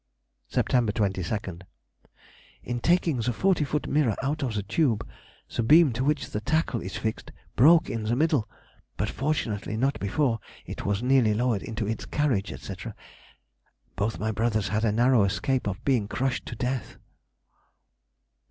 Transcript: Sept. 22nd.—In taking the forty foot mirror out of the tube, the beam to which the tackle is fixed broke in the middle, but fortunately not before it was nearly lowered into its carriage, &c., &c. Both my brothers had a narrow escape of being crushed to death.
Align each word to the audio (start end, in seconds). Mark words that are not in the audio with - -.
Sept. 0.51 0.69
22nd.—In 0.93 2.79
taking 2.79 3.17
the 3.17 3.31
forty 3.31 3.63
foot 3.63 3.85
mirror 3.87 4.15
out 4.23 4.41
of 4.41 4.55
the 4.55 4.63
tube, 4.63 5.07
the 5.55 5.61
beam 5.61 5.93
to 5.93 6.03
which 6.03 6.31
the 6.31 6.41
tackle 6.41 6.81
is 6.81 6.97
fixed 6.97 7.31
broke 7.55 7.87
in 7.87 8.05
the 8.05 8.15
middle, 8.15 8.49
but 8.97 9.11
fortunately 9.11 9.77
not 9.77 9.99
before 9.99 10.39
it 10.65 10.87
was 10.87 11.03
nearly 11.03 11.35
lowered 11.35 11.61
into 11.61 11.85
its 11.85 12.07
carriage, 12.07 12.49
&c., 12.49 12.73
&c. 12.75 12.89
Both 13.95 14.17
my 14.17 14.31
brothers 14.31 14.69
had 14.69 14.83
a 14.85 14.91
narrow 14.91 15.23
escape 15.23 15.67
of 15.67 15.85
being 15.85 16.07
crushed 16.07 16.47
to 16.47 16.55
death. 16.55 16.97